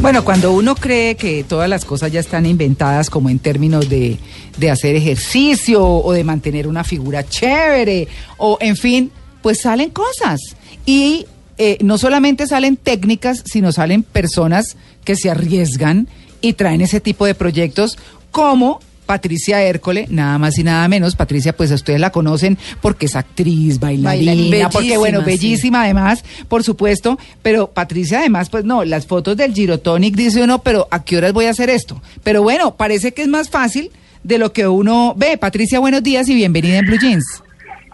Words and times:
Bueno, 0.00 0.22
cuando 0.22 0.52
uno 0.52 0.74
cree 0.74 1.16
que 1.16 1.44
todas 1.44 1.68
las 1.68 1.86
cosas 1.86 2.12
ya 2.12 2.20
están 2.20 2.44
inventadas 2.44 3.08
como 3.08 3.30
en 3.30 3.38
términos 3.38 3.88
de, 3.88 4.18
de 4.58 4.70
hacer 4.70 4.96
ejercicio 4.96 5.82
o 5.82 6.12
de 6.12 6.24
mantener 6.24 6.68
una 6.68 6.84
figura 6.84 7.26
chévere 7.26 8.08
o 8.36 8.58
en 8.60 8.76
fin, 8.76 9.10
pues 9.40 9.62
salen 9.62 9.88
cosas. 9.90 10.40
Y 10.84 11.26
eh, 11.56 11.78
no 11.80 11.98
solamente 11.98 12.46
salen 12.46 12.76
técnicas, 12.76 13.42
sino 13.46 13.72
salen 13.72 14.02
personas 14.02 14.76
que 15.04 15.16
se 15.16 15.30
arriesgan 15.30 16.08
y 16.40 16.54
traen 16.54 16.80
ese 16.80 17.00
tipo 17.00 17.24
de 17.26 17.34
proyectos 17.34 17.96
como 18.30 18.80
Patricia 19.06 19.62
Hércole, 19.62 20.06
nada 20.10 20.38
más 20.38 20.58
y 20.58 20.64
nada 20.64 20.86
menos. 20.88 21.16
Patricia, 21.16 21.56
pues 21.56 21.70
ustedes 21.70 22.00
la 22.00 22.10
conocen 22.10 22.58
porque 22.80 23.06
es 23.06 23.16
actriz, 23.16 23.78
bailarina, 23.78 24.32
Bailarina, 24.32 24.70
porque 24.70 24.96
bueno, 24.96 25.22
bellísima, 25.22 25.44
bellísima 25.44 25.82
además, 25.82 26.24
por 26.48 26.64
supuesto. 26.64 27.18
Pero 27.42 27.70
Patricia 27.70 28.20
además, 28.20 28.50
pues 28.50 28.64
no, 28.64 28.84
las 28.84 29.06
fotos 29.06 29.36
del 29.36 29.52
Girotonic 29.54 30.14
dice 30.14 30.42
uno, 30.42 30.62
pero 30.62 30.88
¿a 30.90 31.04
qué 31.04 31.16
horas 31.16 31.32
voy 31.32 31.46
a 31.46 31.50
hacer 31.50 31.70
esto? 31.70 32.02
Pero 32.22 32.42
bueno, 32.42 32.76
parece 32.76 33.12
que 33.12 33.22
es 33.22 33.28
más 33.28 33.50
fácil 33.50 33.90
de 34.22 34.38
lo 34.38 34.52
que 34.52 34.66
uno 34.66 35.14
ve. 35.16 35.38
Patricia, 35.38 35.78
buenos 35.78 36.02
días 36.02 36.28
y 36.28 36.34
bienvenida 36.34 36.78
en 36.78 36.86
Blue 36.86 36.98
Jeans. 36.98 37.43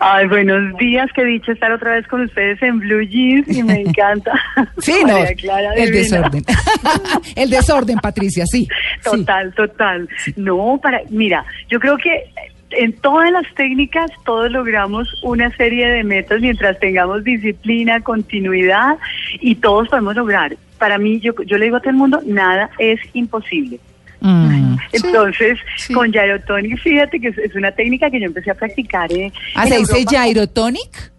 Ay, 0.02 0.26
buenos 0.28 0.78
días, 0.78 1.10
qué 1.14 1.22
dicho 1.26 1.52
estar 1.52 1.70
otra 1.72 1.92
vez 1.92 2.06
con 2.06 2.22
ustedes 2.22 2.60
en 2.62 2.78
Blue 2.78 3.02
Jeans 3.02 3.46
y 3.54 3.62
me 3.62 3.80
encanta. 3.86 4.32
Sí, 4.78 4.94
no, 5.06 5.18
Clara, 5.36 5.74
el 5.74 5.92
desorden. 5.92 6.42
el 7.36 7.50
desorden, 7.50 7.98
Patricia, 7.98 8.46
sí. 8.46 8.66
sí. 8.66 9.02
Total, 9.04 9.52
total. 9.52 10.08
No, 10.36 10.80
para, 10.82 11.02
mira, 11.10 11.44
yo 11.68 11.78
creo 11.78 11.98
que 11.98 12.24
en 12.70 12.94
todas 12.94 13.30
las 13.30 13.44
técnicas 13.54 14.10
todos 14.24 14.50
logramos 14.50 15.06
una 15.22 15.54
serie 15.56 15.86
de 15.88 16.02
metas 16.02 16.40
mientras 16.40 16.78
tengamos 16.80 17.22
disciplina, 17.22 18.00
continuidad 18.00 18.96
y 19.38 19.56
todos 19.56 19.88
podemos 19.88 20.16
lograr. 20.16 20.56
Para 20.78 20.96
mí, 20.96 21.20
yo, 21.20 21.34
yo 21.44 21.58
le 21.58 21.66
digo 21.66 21.76
a 21.76 21.80
todo 21.80 21.90
el 21.90 21.96
mundo, 21.96 22.22
nada 22.24 22.70
es 22.78 22.98
imposible. 23.12 23.78
Mm, 24.20 24.76
Entonces, 24.92 25.58
sí. 25.76 25.92
con 25.94 26.10
Gyrotonic, 26.12 26.78
fíjate 26.80 27.20
que 27.20 27.28
es, 27.28 27.38
es 27.38 27.54
una 27.54 27.70
técnica 27.72 28.10
que 28.10 28.20
yo 28.20 28.26
empecé 28.26 28.50
a 28.50 28.54
practicar. 28.54 29.10
eh, 29.12 29.32
Ah, 29.54 29.66
en 29.66 29.86
¿se 29.86 29.98
dice. 29.98 30.04
Gyrotonic? 30.10 31.10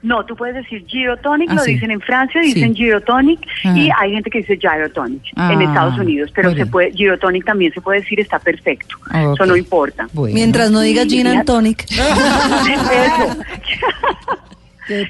No, 0.00 0.24
tú 0.24 0.36
puedes 0.36 0.54
decir 0.54 0.86
Gyrotonic, 0.86 1.50
Ah, 1.50 1.54
lo 1.54 1.60
sí. 1.62 1.72
dicen 1.74 1.90
en 1.90 2.00
Francia, 2.00 2.40
Sí. 2.42 2.54
dicen 2.54 2.72
Gyrotonic 2.74 3.40
Ah. 3.64 3.76
y 3.76 3.90
hay 3.98 4.12
gente 4.12 4.30
que 4.30 4.38
dice 4.38 4.56
Gyrotonic 4.56 5.22
Ah, 5.34 5.52
en 5.52 5.60
Estados 5.62 5.98
Unidos, 5.98 6.30
pero 6.32 6.54
se 6.54 6.66
puede 6.66 6.92
Gyrotonic 6.92 7.44
también 7.44 7.72
se 7.72 7.80
puede 7.80 8.00
decir 8.00 8.20
está 8.20 8.38
perfecto. 8.38 8.96
Ah. 9.10 9.32
Eso 9.34 9.44
no 9.44 9.56
importa. 9.56 10.06
Bueno. 10.12 10.34
Mientras 10.34 10.70
no 10.70 10.80
diga 10.82 11.04
Gin 11.04 11.26
and 11.26 11.44
Tonic. 11.44 11.84
Eso. 11.90 11.98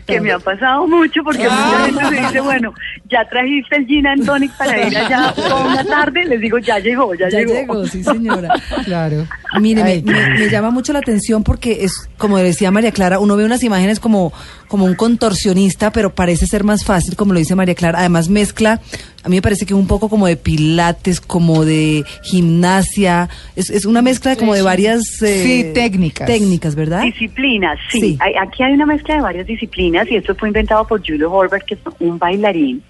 que 0.06 0.20
me 0.20 0.32
ha 0.32 0.38
pasado 0.38 0.86
mucho 0.86 1.22
porque 1.24 1.44
mucha 1.44 1.86
gente 1.86 2.10
me 2.10 2.20
dice, 2.20 2.40
bueno, 2.40 2.72
ya 3.08 3.24
trajiste 3.28 3.76
el 3.76 3.86
gin 3.86 4.06
and 4.06 4.26
tonic 4.26 4.52
para 4.56 4.86
ir 4.86 4.96
allá 4.96 5.32
toda 5.36 5.64
una 5.66 5.84
tarde, 5.84 6.25
les 6.25 6.41
digo, 6.41 6.58
ya 6.58 6.78
llegó, 6.78 7.14
ya, 7.14 7.28
Ya 7.28 7.38
llegó. 7.41 7.53
llegó, 7.54 7.86
sí 7.86 8.03
señora. 8.04 8.48
Claro. 8.84 9.26
Mire, 9.60 9.82
me- 9.84 10.03
me 10.03 10.48
llama 10.50 10.70
mucho 10.70 10.92
la 10.92 10.98
atención 10.98 11.42
porque 11.42 11.84
es, 11.84 12.08
como 12.19 12.38
decía 12.38 12.70
María 12.70 12.92
Clara, 12.92 13.19
uno 13.19 13.36
ve 13.36 13.44
unas 13.44 13.62
imágenes 13.62 13.98
como, 14.00 14.32
como 14.69 14.84
un 14.84 14.94
contorsionista, 14.94 15.91
pero 15.92 16.14
parece 16.14 16.47
ser 16.47 16.64
más 16.64 16.84
fácil, 16.84 17.16
como 17.16 17.32
lo 17.32 17.38
dice 17.38 17.54
María 17.54 17.74
Clara. 17.74 17.98
Además 18.00 18.28
mezcla, 18.28 18.80
a 19.24 19.28
mí 19.28 19.36
me 19.36 19.42
parece 19.42 19.66
que 19.66 19.74
un 19.74 19.86
poco 19.86 20.08
como 20.08 20.26
de 20.26 20.36
pilates, 20.36 21.20
como 21.20 21.64
de 21.64 22.04
gimnasia. 22.22 23.28
Es, 23.56 23.70
es 23.70 23.84
una 23.84 24.00
mezcla 24.02 24.36
como 24.36 24.54
de 24.54 24.62
varias... 24.62 25.02
eh, 25.22 25.42
Sí, 25.42 25.72
técnicas. 25.74 26.26
Técnicas, 26.26 26.74
¿verdad? 26.74 27.02
Disciplinas, 27.02 27.78
sí. 27.90 28.00
Sí. 28.00 28.16
Hay- 28.20 28.34
aquí 28.40 28.62
hay 28.62 28.72
una 28.74 28.86
mezcla 28.86 29.16
de 29.16 29.20
varias 29.22 29.46
disciplinas 29.46 30.10
y 30.10 30.16
esto 30.16 30.34
fue 30.34 30.48
inventado 30.48 30.86
por 30.86 31.00
Julio 31.06 31.32
Horvath, 31.32 31.62
que 31.64 31.74
es 31.74 31.80
un 32.00 32.18
bailarín 32.18 32.82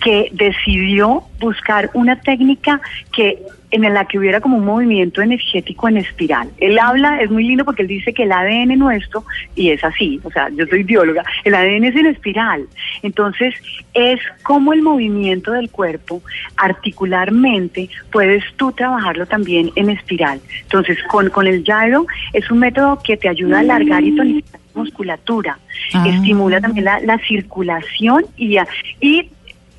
que 0.00 0.28
decidió 0.32 1.24
buscar 1.38 1.90
una 1.94 2.16
técnica 2.20 2.80
que 3.12 3.42
en 3.72 3.82
la 3.94 4.04
que 4.04 4.18
hubiera 4.18 4.40
como 4.40 4.56
un 4.56 4.64
movimiento 4.64 5.22
energético 5.22 5.88
en 5.88 5.98
espiral. 5.98 6.50
Él 6.58 6.76
habla, 6.78 7.20
es 7.20 7.30
muy 7.30 7.44
lindo 7.44 7.64
porque 7.64 7.82
él 7.82 7.88
dice 7.88 8.12
que 8.12 8.24
el 8.24 8.32
ADN 8.32 8.76
nuestro, 8.76 9.24
y 9.54 9.70
es 9.70 9.84
así, 9.84 10.20
o 10.24 10.30
sea, 10.32 10.48
yo 10.50 10.66
soy 10.66 10.82
bióloga, 10.82 11.22
el 11.44 11.54
ADN 11.54 11.84
es 11.84 11.96
en 11.96 12.06
espiral. 12.06 12.66
Entonces, 13.02 13.54
es 13.94 14.18
como 14.42 14.72
el 14.72 14.82
movimiento 14.82 15.52
del 15.52 15.70
cuerpo 15.70 16.20
articularmente, 16.56 17.88
puedes 18.10 18.42
tú 18.56 18.72
trabajarlo 18.72 19.26
también 19.26 19.70
en 19.76 19.90
espiral. 19.90 20.40
Entonces, 20.62 20.98
con, 21.04 21.30
con 21.30 21.46
el 21.46 21.62
gyro 21.62 22.06
es 22.32 22.50
un 22.50 22.58
método 22.58 22.98
que 23.04 23.16
te 23.16 23.28
ayuda 23.28 23.58
a 23.58 23.60
alargar 23.60 24.02
y 24.02 24.16
tonificar 24.16 24.60
la 24.74 24.80
musculatura, 24.82 25.58
Ah. 25.92 26.04
estimula 26.06 26.60
también 26.60 26.84
la, 26.84 27.00
la 27.00 27.18
circulación 27.18 28.24
y, 28.36 28.56
y 29.00 29.28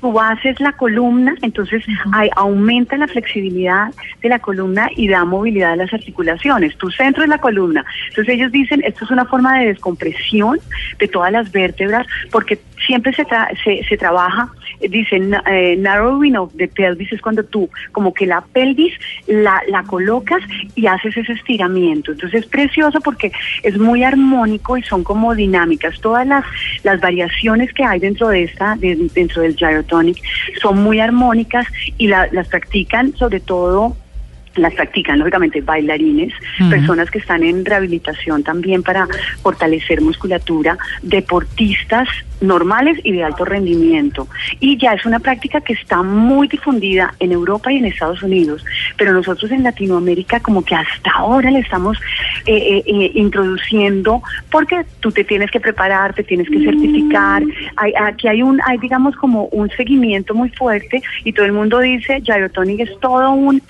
tú 0.02 0.18
haces 0.20 0.58
la 0.60 0.72
columna, 0.72 1.34
entonces 1.42 1.82
hay- 2.12 2.28
aumenta 2.36 2.96
la 2.98 3.06
flexibilidad 3.06 3.86
de 4.20 4.28
la 4.28 4.40
columna 4.40 4.90
y 4.96 5.06
da 5.08 5.24
movilidad 5.24 5.72
a 5.72 5.76
las 5.76 5.92
articulaciones. 5.94 6.76
Tu 6.76 6.90
centro 6.90 7.22
es 7.22 7.28
la 7.28 7.38
columna. 7.38 7.84
Entonces 8.08 8.34
ellos 8.34 8.50
dicen, 8.52 8.82
esto 8.84 9.04
es 9.04 9.10
una 9.12 9.24
forma 9.24 9.60
de 9.60 9.66
descompresión 9.68 10.58
de 10.98 11.06
todas 11.08 11.30
las 11.32 11.52
vértebras, 11.52 12.06
porque 12.32 12.58
siempre 12.84 13.12
se, 13.14 13.24
tra- 13.24 13.48
se, 13.62 13.84
se 13.88 13.96
trabaja, 13.96 14.48
eh, 14.80 14.88
dicen, 14.88 15.34
eh, 15.46 15.76
narrowing 15.78 16.36
of 16.36 16.52
the 16.56 16.66
pelvis 16.66 17.12
es 17.12 17.20
cuando 17.22 17.44
tú 17.44 17.70
como 17.92 18.12
que 18.12 18.26
la 18.26 18.40
pelvis 18.40 18.92
la, 19.28 19.62
la 19.68 19.84
colocas 19.84 20.40
y 20.74 20.88
haces 20.88 21.16
ese 21.16 21.32
estiramiento. 21.32 22.10
Entonces 22.10 22.42
es 22.42 22.46
precioso 22.50 23.00
porque 23.00 23.30
es 23.62 23.78
muy 23.78 24.02
armónico 24.02 24.76
y 24.76 24.82
son 24.82 25.04
como 25.04 25.32
dinámicas. 25.36 26.00
Todas 26.00 26.26
las, 26.26 26.44
las 26.82 27.00
variaciones 27.00 27.72
que 27.72 27.84
hay 27.84 28.00
dentro 28.00 28.28
de 28.28 28.42
esta, 28.42 28.74
de- 28.74 29.08
dentro 29.14 29.42
del 29.42 29.54
gyrotonic, 29.54 29.91
son 30.60 30.82
muy 30.82 31.00
armónicas 31.00 31.66
y 31.98 32.08
la- 32.08 32.28
las 32.32 32.48
practican 32.48 33.14
sobre 33.16 33.40
todo 33.40 33.96
las 34.56 34.74
practican 34.74 35.18
lógicamente 35.18 35.60
bailarines, 35.60 36.32
personas 36.70 37.10
que 37.10 37.18
están 37.18 37.42
en 37.42 37.64
rehabilitación 37.64 38.42
también 38.42 38.82
para 38.82 39.06
fortalecer 39.42 40.00
musculatura, 40.00 40.76
deportistas 41.02 42.08
normales 42.42 42.98
y 43.04 43.12
de 43.12 43.24
alto 43.24 43.44
rendimiento. 43.44 44.28
Y 44.60 44.76
ya 44.76 44.92
es 44.92 45.06
una 45.06 45.20
práctica 45.20 45.60
que 45.60 45.72
está 45.72 46.02
muy 46.02 46.48
difundida 46.48 47.14
en 47.20 47.32
Europa 47.32 47.72
y 47.72 47.76
en 47.78 47.86
Estados 47.86 48.22
Unidos, 48.22 48.64
pero 48.96 49.12
nosotros 49.12 49.50
en 49.50 49.62
Latinoamérica 49.62 50.40
como 50.40 50.64
que 50.64 50.74
hasta 50.74 51.10
ahora 51.12 51.50
le 51.50 51.60
estamos 51.60 51.98
eh, 52.46 52.56
eh, 52.56 52.82
eh, 52.86 53.12
introduciendo 53.14 54.22
porque 54.50 54.84
tú 55.00 55.12
te 55.12 55.24
tienes 55.24 55.50
que 55.50 55.60
preparar, 55.60 56.14
te 56.14 56.24
tienes 56.24 56.48
que 56.48 56.62
certificar, 56.64 57.42
hay, 57.76 57.92
aquí 58.00 58.28
hay 58.28 58.42
un, 58.42 58.60
hay 58.66 58.78
digamos 58.78 59.16
como 59.16 59.44
un 59.46 59.70
seguimiento 59.70 60.34
muy 60.34 60.50
fuerte 60.50 61.02
y 61.24 61.32
todo 61.32 61.46
el 61.46 61.52
mundo 61.52 61.78
dice 61.78 62.20
Gyrotonic 62.20 62.80
es 62.80 63.00
todo 63.00 63.30
un, 63.32 63.62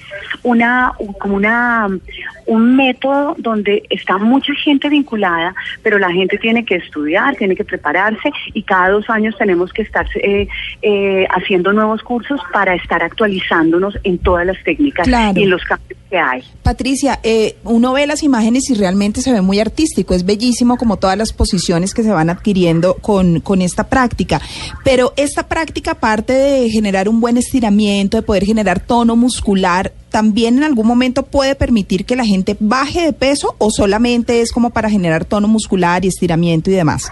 una, 0.43 0.72
como 1.19 1.37
una, 1.37 1.89
un 2.47 2.77
método 2.77 3.35
donde 3.39 3.83
está 3.91 4.19
mucha 4.19 4.53
gente 4.55 4.89
vinculada, 4.89 5.55
pero 5.83 5.99
la 5.99 6.11
gente 6.11 6.39
tiene 6.39 6.65
que 6.65 6.77
estudiar, 6.77 7.37
tiene 7.37 7.55
que 7.57 7.65
prepararse 7.65 8.31
y 8.53 8.63
cada 8.63 8.91
dos 8.91 9.09
años 9.09 9.35
tenemos 9.39 9.73
que 9.73 9.83
estar 9.83 10.07
eh, 10.23 10.49
eh, 10.83 11.27
haciendo 11.31 11.73
nuevos 11.73 12.03
cursos 12.03 12.41
para 12.53 12.75
estar 12.75 13.03
actualizándonos 13.03 13.99
en 14.05 14.19
todas 14.19 14.47
las 14.47 14.63
técnicas 14.65 15.07
Claro. 15.07 15.39
y 15.39 15.45
en 15.45 15.51
los 15.51 15.63
cambios 15.65 15.99
que 16.11 16.19
hay. 16.19 16.43
Patricia, 16.63 17.19
eh, 17.23 17.57
uno 17.65 17.93
ve 17.93 18.07
las 18.07 18.23
imágenes 18.23 18.69
y 18.71 18.75
realmente 18.75 19.21
se 19.23 19.33
ve 19.33 19.41
muy 19.41 19.61
artístico, 19.61 20.15
es 20.15 20.25
bellísimo 20.25 20.77
como 20.77 20.97
todas 20.99 21.17
las 21.17 21.33
posiciones 21.33 21.95
que 21.95 22.03
se 22.03 22.11
van 22.11 22.31
adquiriendo 22.31 22.95
con, 23.01 23.41
con 23.41 23.63
esta 23.63 23.89
práctica, 23.89 24.41
pero 24.85 25.13
esta 25.17 25.49
práctica 25.49 25.93
aparte 25.93 26.33
de 26.33 26.71
generar 26.71 27.09
un 27.09 27.21
buen 27.21 27.37
estiramiento, 27.37 28.17
de 28.17 28.23
poder 28.23 28.45
generar 28.45 28.81
tono 28.81 29.17
muscular, 29.17 29.93
también 30.13 30.59
en 30.59 30.65
algún 30.65 30.87
momento 30.87 31.25
puede 31.25 31.57
permitir 31.57 32.05
que 32.05 32.15
la 32.15 32.25
gente 32.25 32.57
baje 32.61 33.01
de 33.01 33.13
peso 33.13 33.57
o 33.59 33.71
solamente 33.71 34.43
es 34.43 34.53
como 34.53 34.71
para 34.71 34.91
generar 34.91 35.25
tono 35.25 35.49
muscular 35.49 36.05
y 36.05 36.09
estiramiento 36.09 36.71
y 36.71 36.75
demás. 36.75 37.11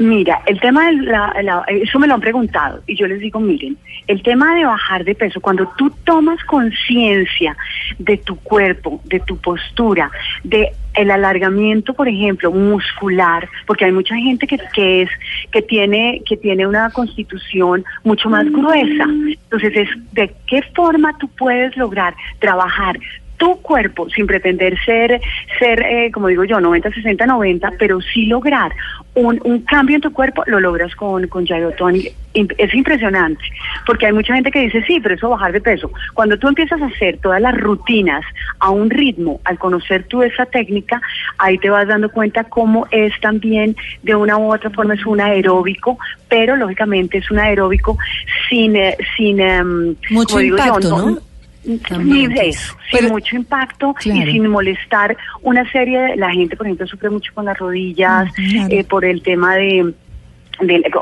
Mira, 0.00 0.40
el 0.46 0.58
tema 0.60 0.86
de 0.86 0.96
la, 1.02 1.64
eso 1.68 1.98
me 1.98 2.06
lo 2.06 2.14
han 2.14 2.22
preguntado 2.22 2.82
y 2.86 2.96
yo 2.96 3.06
les 3.06 3.20
digo, 3.20 3.38
miren, 3.38 3.76
el 4.06 4.22
tema 4.22 4.54
de 4.54 4.64
bajar 4.64 5.04
de 5.04 5.14
peso, 5.14 5.42
cuando 5.42 5.70
tú 5.76 5.92
tomas 6.04 6.42
conciencia 6.44 7.54
de 7.98 8.16
tu 8.16 8.36
cuerpo, 8.36 9.02
de 9.04 9.20
tu 9.20 9.36
postura, 9.36 10.10
de 10.42 10.72
el 10.94 11.10
alargamiento, 11.10 11.92
por 11.92 12.08
ejemplo, 12.08 12.50
muscular, 12.50 13.46
porque 13.66 13.84
hay 13.84 13.92
mucha 13.92 14.16
gente 14.16 14.46
que, 14.46 14.58
que 14.72 15.02
es 15.02 15.10
que 15.52 15.60
tiene 15.60 16.22
que 16.24 16.38
tiene 16.38 16.66
una 16.66 16.88
constitución 16.90 17.84
mucho 18.02 18.30
más 18.30 18.50
gruesa. 18.50 19.04
Entonces, 19.04 19.76
es 19.76 19.88
de 20.12 20.34
qué 20.46 20.62
forma 20.74 21.16
tú 21.18 21.28
puedes 21.28 21.76
lograr 21.76 22.14
trabajar 22.38 22.98
tu 23.40 23.56
cuerpo 23.62 24.06
sin 24.10 24.26
pretender 24.26 24.78
ser, 24.84 25.18
ser 25.58 25.80
eh, 25.82 26.10
como 26.12 26.28
digo 26.28 26.44
yo, 26.44 26.60
90, 26.60 26.90
60, 26.92 27.24
90, 27.24 27.72
pero 27.78 27.98
sí 28.02 28.26
lograr 28.26 28.70
un, 29.14 29.40
un 29.44 29.60
cambio 29.62 29.96
en 29.96 30.02
tu 30.02 30.12
cuerpo, 30.12 30.44
lo 30.46 30.60
logras 30.60 30.94
con, 30.94 31.26
con 31.26 31.46
Gyrotonic. 31.46 32.12
Im- 32.34 32.54
Es 32.58 32.72
impresionante, 32.74 33.42
porque 33.86 34.06
hay 34.06 34.12
mucha 34.12 34.34
gente 34.34 34.50
que 34.52 34.60
dice, 34.60 34.84
sí, 34.86 35.00
pero 35.00 35.14
eso 35.14 35.30
bajar 35.30 35.52
de 35.52 35.60
peso. 35.62 35.90
Cuando 36.14 36.38
tú 36.38 36.48
empiezas 36.48 36.80
a 36.82 36.86
hacer 36.86 37.16
todas 37.18 37.40
las 37.40 37.56
rutinas 37.58 38.22
a 38.60 38.68
un 38.70 38.90
ritmo, 38.90 39.40
al 39.44 39.58
conocer 39.58 40.04
tú 40.04 40.22
esa 40.22 40.44
técnica, 40.46 41.00
ahí 41.38 41.56
te 41.58 41.70
vas 41.70 41.88
dando 41.88 42.10
cuenta 42.10 42.44
cómo 42.44 42.86
es 42.90 43.12
también, 43.20 43.74
de 44.02 44.14
una 44.14 44.36
u 44.36 44.52
otra 44.52 44.68
forma, 44.70 44.94
es 44.94 45.04
un 45.06 45.20
aeróbico, 45.20 45.98
pero 46.28 46.54
lógicamente 46.56 47.18
es 47.18 47.30
un 47.30 47.38
aeróbico 47.38 47.96
sin, 48.50 48.76
eh, 48.76 48.96
sin 49.16 49.40
em, 49.40 49.96
Mucho 50.10 50.38
digo 50.38 50.56
yo, 50.58 50.64
impacto, 50.66 50.98
¿no? 50.98 51.29
Pero- 51.78 52.70
sin 52.90 53.08
mucho 53.08 53.36
impacto 53.36 53.94
Claro. 53.94 54.28
y 54.28 54.32
sin 54.32 54.46
molestar 54.48 55.16
una 55.42 55.70
serie 55.70 56.00
de 56.00 56.16
la 56.16 56.30
gente, 56.30 56.56
por 56.56 56.66
ejemplo, 56.66 56.86
sufre 56.86 57.10
mucho 57.10 57.32
con 57.34 57.44
las 57.44 57.58
rodillas, 57.58 58.26
Mm, 58.38 58.50
claro. 58.52 58.68
eh, 58.70 58.84
por 58.84 59.04
el 59.04 59.22
tema 59.22 59.54
de 59.56 59.94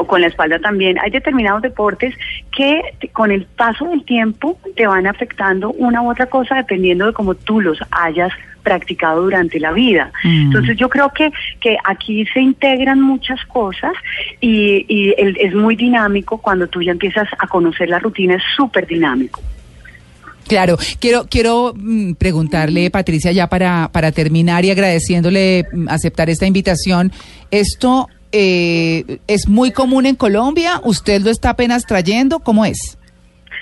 con 0.07 0.21
la 0.21 0.29
espalda 0.29 0.61
también. 0.61 1.01
Hay 1.01 1.11
determinados 1.11 1.63
deportes 1.63 2.15
que 2.57 2.81
te- 3.01 3.09
con 3.09 3.33
el 3.33 3.45
paso 3.45 3.87
del 3.87 4.05
tiempo 4.05 4.57
te 4.77 4.87
van 4.87 5.09
afectando 5.09 5.71
una 5.73 6.01
u 6.01 6.11
otra 6.13 6.27
cosa 6.27 6.55
dependiendo 6.55 7.07
de 7.07 7.13
cómo 7.13 7.35
tú 7.35 7.61
los 7.61 7.77
hayas 7.91 8.31
practicado 8.63 9.23
durante 9.23 9.59
la 9.59 9.73
vida. 9.73 10.13
Mm. 10.23 10.43
Entonces 10.47 10.77
yo 10.77 10.89
creo 10.89 11.11
que, 11.13 11.33
que 11.61 11.77
aquí 11.85 12.25
se 12.27 12.41
integran 12.41 13.01
muchas 13.01 13.45
cosas 13.47 13.93
y, 14.41 14.85
y 14.89 15.15
el- 15.19 15.37
es 15.41 15.53
muy 15.55 15.75
dinámico 15.75 16.39
cuando 16.39 16.69
tú 16.69 16.81
ya 16.81 16.93
empiezas 16.93 17.27
a 17.39 17.49
conocer 17.49 17.89
la 17.89 17.99
rutina, 17.99 18.35
es 18.37 18.43
súper 18.57 18.87
dinámico. 18.87 19.41
Claro, 20.49 20.77
quiero 20.99 21.27
quiero 21.29 21.75
mm, 21.77 22.15
preguntarle, 22.15 22.91
Patricia, 22.91 23.33
ya 23.33 23.49
para, 23.49 23.91
para 23.93 24.13
terminar 24.13 24.65
y 24.65 24.71
agradeciéndole 24.71 25.67
mm, 25.71 25.89
aceptar 25.89 26.31
esta 26.31 26.47
invitación. 26.47 27.13
¿Esto 27.51 28.09
eh, 28.33 29.19
es 29.27 29.47
muy 29.47 29.73
común 29.73 30.07
en 30.07 30.17
Colombia? 30.17 30.81
¿Usted 30.85 31.21
lo 31.23 31.31
está 31.31 31.51
apenas 31.51 31.85
trayendo? 31.85 32.41
¿Cómo 32.41 32.65
es? 32.65 32.99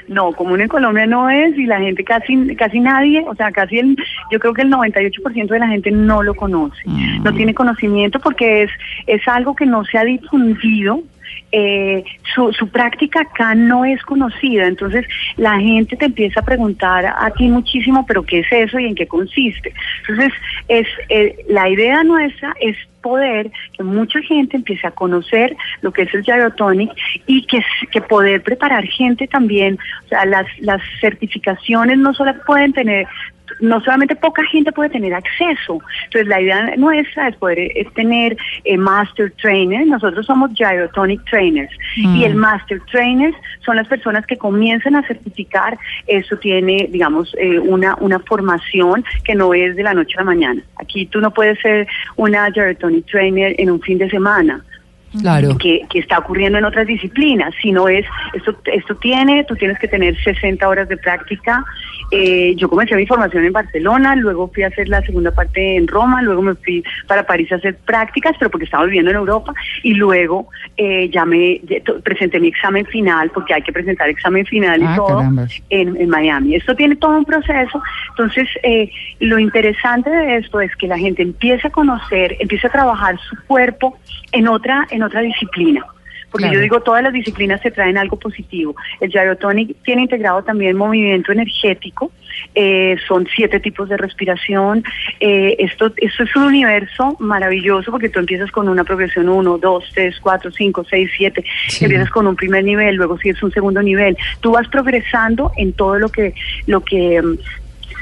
No, 0.09 0.33
común 0.33 0.61
en 0.61 0.69
Colombia 0.69 1.07
no 1.07 1.29
es 1.29 1.59
y 1.59 1.67
la 1.67 1.81
gente 1.81 2.05
casi 2.05 2.55
casi 2.55 2.79
nadie, 2.79 3.25
o 3.27 3.35
sea, 3.35 3.51
casi 3.51 3.79
el, 3.79 3.97
yo 4.31 4.39
creo 4.39 4.55
que 4.55 4.63
el 4.63 4.71
98% 4.71 5.49
de 5.49 5.59
la 5.59 5.67
gente 5.67 5.91
no 5.91 6.23
lo 6.23 6.35
conoce, 6.35 6.81
no 7.25 7.35
tiene 7.35 7.55
conocimiento 7.55 8.21
porque 8.21 8.65
es 8.65 8.71
es 9.09 9.27
algo 9.27 9.57
que 9.57 9.67
no 9.67 9.85
se 9.85 9.99
ha 9.99 10.05
difundido. 10.05 11.03
Eh, 11.53 12.05
su, 12.35 12.53
su 12.53 12.69
práctica 12.69 13.21
acá 13.21 13.55
no 13.55 13.85
es 13.85 14.03
conocida, 14.03 14.67
entonces 14.67 15.07
la 15.37 15.59
gente 15.59 15.97
te 15.97 16.07
empieza 16.07 16.41
a 16.41 16.45
preguntar 16.45 17.07
a 17.07 17.31
ti 17.31 17.49
muchísimo, 17.49 18.05
pero 18.07 18.23
¿qué 18.25 18.41
es 18.41 18.47
eso 18.51 18.79
y 18.79 18.87
en 18.87 18.95
qué 18.95 19.07
consiste? 19.07 19.73
Entonces, 20.01 20.33
es 20.69 20.87
eh, 21.09 21.37
la 21.49 21.69
idea 21.69 22.03
nuestra 22.05 22.55
es 22.61 22.77
poder 23.01 23.53
que 23.77 23.85
mucha 23.85 24.21
gente 24.23 24.57
empiece 24.57 24.85
a 24.85 24.91
conocer 24.91 25.57
lo 25.81 25.93
que 25.93 26.03
es 26.03 26.15
el 26.15 26.25
gyrotonic 26.25 26.91
y 27.27 27.47
que, 27.47 27.63
que 27.93 28.01
poder 28.01 28.43
preparar 28.43 28.85
gente 28.85 29.29
también, 29.29 29.79
o 30.07 30.09
sea, 30.09 30.25
las, 30.27 30.47
las 30.59 30.83
certificaciones 31.01 31.99
no 31.99 32.13
solo 32.15 32.35
pueden 32.45 32.73
tener 32.73 33.07
no 33.61 33.81
solamente 33.81 34.17
poca 34.17 34.45
gente 34.45 34.73
puede 34.73 34.91
tener 34.91 35.15
acceso. 35.15 35.81
Entonces, 36.05 36.29
la 36.29 36.41
idea 36.41 36.75
nuestra 36.77 37.29
es 37.29 37.37
poder 37.37 37.59
es 37.75 37.93
tener 37.95 38.37
eh, 38.65 38.77
Master 38.77 39.33
Trainers. 39.41 39.87
Nosotros 39.87 40.27
somos 40.27 40.51
Gyrotonic 40.55 41.25
Trainers. 41.25 41.73
Y 41.97 42.25
el 42.25 42.35
Master 42.35 42.81
Trainers 42.91 43.37
son 43.65 43.77
las 43.77 43.87
personas 43.89 44.27
que 44.27 44.37
comienzan 44.37 44.97
a 44.97 45.07
certificar. 45.07 45.79
Eso 46.07 46.37
tiene, 46.37 46.89
digamos, 46.91 47.35
eh, 47.39 47.59
una, 47.59 47.97
una 48.01 48.19
formación 48.21 49.05
que 49.25 49.35
no 49.35 49.55
es 49.55 49.77
de 49.77 49.83
la 49.83 49.95
noche 49.95 50.15
a 50.17 50.21
la 50.21 50.27
mañana. 50.27 50.63
Aquí 50.77 51.07
tú 51.07 51.21
no 51.21 51.33
puedes 51.33 51.59
ser 51.61 51.87
una 52.17 52.49
Gyrotonic 52.51 53.07
Trainer 53.07 53.55
en 53.59 53.71
un 53.71 53.81
fin 53.81 53.99
de 53.99 54.11
semana 54.11 54.63
Claro. 55.21 55.57
que, 55.59 55.83
que 55.91 55.99
está 55.99 56.19
ocurriendo 56.19 56.59
en 56.59 56.65
otras 56.65 56.87
disciplinas, 56.87 57.55
sino 57.61 57.89
es, 57.89 58.05
esto, 58.35 58.57
esto 58.65 58.95
tiene, 58.97 59.45
tú 59.45 59.55
tienes 59.57 59.79
que 59.79 59.89
tener 59.89 60.17
60 60.23 60.69
horas 60.69 60.89
de 60.89 60.97
práctica. 60.97 61.65
Eh, 62.13 62.55
yo 62.57 62.69
comencé 62.69 62.95
mi 62.95 63.07
formación 63.07 63.45
en 63.45 63.53
Barcelona, 63.53 64.15
luego 64.15 64.49
fui 64.55 64.63
a 64.63 64.69
hacer 64.69 64.89
la 64.89 65.01
segunda 65.03 65.33
parte 65.33 65.77
en 65.77 65.89
Roma, 65.89 66.23
luego 66.23 66.41
me 66.43 66.55
fui 66.55 66.85
para 67.09 67.27
París 67.27 67.51
a 67.51 67.57
hacer 67.57 67.77
prácticas, 67.79 68.35
pero 68.39 68.51
porque 68.51 68.65
estaba 68.65 68.85
viviendo 68.85 69.11
en 69.11 69.17
Europa, 69.17 69.53
y 69.83 69.95
luego 69.95 70.49
eh, 70.77 71.09
ya 71.11 71.25
me 71.25 71.59
ya 71.65 71.77
presenté 72.05 72.39
mi 72.39 72.49
examen 72.49 72.87
final, 72.87 73.31
porque 73.31 73.55
hay 73.55 73.63
que 73.63 73.73
presentar 73.73 74.09
examen 74.09 74.47
final 74.47 74.81
y 74.83 74.85
Ah, 74.87 74.95
todo 74.97 75.19
carambas. 75.19 75.53
en, 75.71 75.97
en 76.01 76.09
Miami. 76.09 76.55
Esto 76.55 76.77
tiene 76.77 76.95
todo 76.97 77.19
un 77.19 77.25
proceso. 77.25 77.83
Entonces, 78.11 78.49
eh, 78.63 78.91
lo 79.21 79.39
interesante 79.39 80.09
de 80.11 80.37
esto 80.37 80.61
es 80.61 80.75
que 80.77 80.87
la 80.87 80.99
gente 80.99 81.23
empiece 81.23 81.67
a 81.67 81.71
conocer, 81.71 82.37
empiece 82.39 82.69
a 82.69 82.71
trabajar 82.71 83.19
su 83.29 83.37
cuerpo 83.47 83.99
en 84.33 84.47
otra, 84.49 84.87
en 84.91 85.03
otra 85.07 85.21
disciplina. 85.23 85.85
Porque 86.31 86.49
Claro. 86.49 86.55
yo 86.59 86.63
digo, 86.63 86.81
todas 86.81 87.03
las 87.03 87.13
disciplinas 87.13 87.61
se 87.63 87.71
traen 87.71 87.97
algo 87.97 88.19
positivo. 88.19 88.75
El 89.01 89.11
Gyrotonic 89.11 89.77
tiene 89.85 90.03
integrado 90.03 90.43
también 90.43 90.77
movimiento 90.77 91.33
energético, 91.33 92.11
eh, 92.55 92.97
son 93.07 93.27
siete 93.35 93.61
tipos 93.61 93.89
de 93.89 93.97
respiración. 93.97 94.83
Eh, 95.21 95.57
esto, 95.61 95.93
esto 95.97 96.25
es 96.25 96.37
un 96.37 96.43
universo 96.43 97.17
maravilloso 97.21 97.91
porque 97.91 98.09
tú 98.09 98.19
empiezas 98.19 98.51
con 98.51 98.69
una 98.69 98.85
progresión 98.85 99.29
1, 99.29 99.59
2, 99.59 99.85
3, 99.95 100.21
4, 100.21 100.51
5, 100.51 100.85
6, 100.91 101.11
7. 101.17 101.45
Sí. 101.69 101.85
Empiezas 101.85 102.11
con 102.11 102.27
un 102.27 102.37
primer 102.37 102.65
nivel, 102.65 102.97
luego 102.97 103.17
sigues 103.19 103.43
un 103.43 103.53
segundo 103.53 103.81
nivel. 103.81 104.17
Tú 104.41 104.51
vas 104.51 104.69
progresando 104.69 105.53
en 105.57 105.73
todo 105.73 105.99
lo 105.99 106.09
que, 106.09 106.35
lo 106.67 106.81
que 106.81 107.23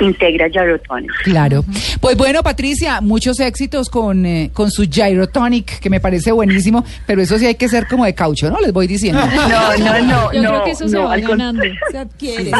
integra 0.00 0.48
Gyrotonic. 0.48 1.10
Claro. 1.22 1.64
Pues 2.00 2.16
bueno, 2.16 2.42
Patricia, 2.42 3.00
muchos 3.00 3.38
éxitos 3.40 3.88
con, 3.88 4.26
eh, 4.26 4.50
con 4.52 4.70
su 4.70 4.84
Gyrotonic, 4.88 5.78
que 5.78 5.90
me 5.90 6.00
parece 6.00 6.32
buenísimo, 6.32 6.84
pero 7.06 7.22
eso 7.22 7.38
sí 7.38 7.46
hay 7.46 7.54
que 7.54 7.68
ser 7.68 7.86
como 7.86 8.04
de 8.04 8.14
caucho, 8.14 8.50
¿no? 8.50 8.60
Les 8.60 8.72
voy 8.72 8.86
diciendo. 8.86 9.20
No, 9.54 9.76
no, 9.78 10.02
no, 10.02 10.32
Yo 10.32 10.42
no, 10.42 10.48
creo 10.50 10.64
que 10.64 10.70
eso 10.72 10.88
se 10.88 10.98
va 10.98 11.16
ganando. 11.16 11.62
Se 11.90 11.98
adquiere. 11.98 12.50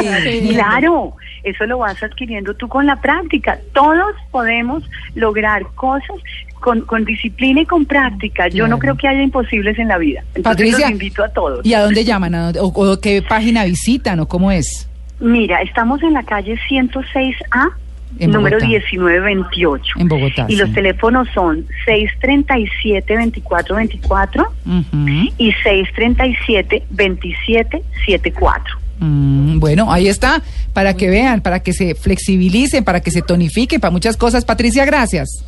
Claro, 0.50 1.14
eso 1.42 1.64
lo 1.66 1.78
vas 1.78 2.02
adquiriendo 2.02 2.54
tú 2.54 2.68
con 2.68 2.86
la 2.86 3.00
práctica. 3.00 3.58
Todos 3.72 4.14
podemos 4.30 4.82
lograr 5.14 5.62
cosas 5.74 6.16
con, 6.60 6.82
con 6.82 7.04
disciplina 7.04 7.62
y 7.62 7.66
con 7.66 7.84
práctica. 7.84 8.48
Yo 8.48 8.68
no 8.68 8.78
creo 8.78 8.96
que 8.96 9.08
haya 9.08 9.22
imposibles 9.22 9.78
en 9.78 9.88
la 9.88 9.98
vida. 9.98 10.20
Entonces 10.34 10.44
Patricia, 10.44 10.78
los 10.86 10.90
invito 10.90 11.24
a 11.24 11.28
todos. 11.28 11.64
¿y 11.66 11.74
a 11.74 11.80
dónde 11.82 12.04
llaman? 12.04 12.34
¿A 12.34 12.42
dónde- 12.44 12.60
o, 12.60 12.66
o 12.66 13.00
qué 13.00 13.22
página 13.22 13.64
visitan? 13.64 14.20
¿O 14.20 14.28
cómo 14.28 14.50
es? 14.52 14.88
Mira, 15.20 15.60
estamos 15.62 16.02
en 16.02 16.12
la 16.14 16.22
calle 16.22 16.58
106A, 16.68 17.70
En 18.18 18.30
número 18.30 18.56
Bogotá. 18.58 18.66
1928. 18.66 19.84
En 19.98 20.08
Bogotá, 20.08 20.46
Y 20.48 20.56
los 20.56 20.72
teléfonos 20.72 21.28
son 21.34 21.66
637-2424 21.86 24.46
Ujú. 24.66 25.32
y 25.38 25.52
637-2774. 25.64 28.62
Mm, 29.00 29.58
bueno, 29.58 29.90
ahí 29.92 30.08
está, 30.08 30.42
para 30.72 30.94
que 30.94 31.10
vean, 31.10 31.40
para 31.40 31.60
que 31.60 31.72
se 31.72 31.94
flexibilicen, 31.94 32.84
para 32.84 33.00
que 33.00 33.10
se 33.10 33.22
tonifiquen, 33.22 33.80
para 33.80 33.90
muchas 33.90 34.16
cosas. 34.16 34.44
Patricia, 34.44 34.84
gracias. 34.84 35.44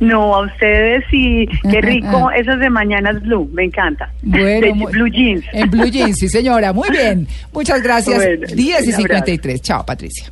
No, 0.00 0.34
a 0.34 0.46
ustedes 0.46 1.04
y 1.12 1.46
qué 1.70 1.80
rico 1.80 2.30
esas 2.30 2.58
de 2.60 2.68
Mañanas 2.70 3.22
Blue, 3.22 3.48
me 3.52 3.64
encanta. 3.64 4.10
Bueno, 4.22 4.66
de 4.66 4.72
muy- 4.74 4.92
Blue 4.92 5.08
Jeans. 5.08 5.44
En 5.52 5.70
Blue 5.70 5.86
Jeans, 5.86 6.18
sí 6.18 6.28
señora, 6.28 6.72
muy 6.72 6.90
bien. 6.90 7.26
Muchas 7.52 7.82
gracias. 7.82 8.16
Bueno, 8.16 8.46
10 8.46 8.58
y 8.58 8.62
un 8.62 8.68
abrazo. 8.72 8.96
53. 8.96 9.62
Chao, 9.62 9.86
Patricia. 9.86 10.26